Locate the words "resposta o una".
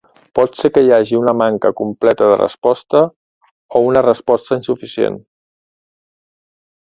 2.39-4.03